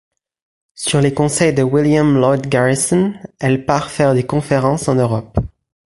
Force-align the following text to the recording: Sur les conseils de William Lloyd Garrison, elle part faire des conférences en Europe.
Sur 0.73 0.99
les 0.99 1.13
conseils 1.13 1.53
de 1.53 1.61
William 1.61 2.15
Lloyd 2.15 2.47
Garrison, 2.49 3.13
elle 3.39 3.67
part 3.67 3.91
faire 3.91 4.15
des 4.15 4.25
conférences 4.25 4.87
en 4.87 4.95
Europe. 4.95 5.37